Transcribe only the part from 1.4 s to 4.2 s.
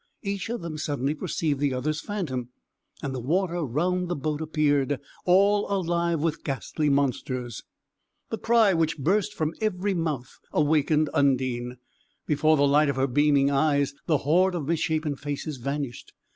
the other's phantom, and the water round the